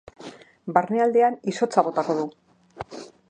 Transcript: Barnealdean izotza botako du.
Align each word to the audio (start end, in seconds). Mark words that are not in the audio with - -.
Barnealdean 0.77 1.37
izotza 1.53 1.85
botako 1.89 2.17
du. 2.21 2.27